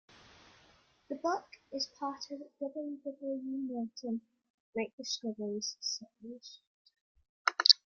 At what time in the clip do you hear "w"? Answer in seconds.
2.59-2.97, 3.05-3.39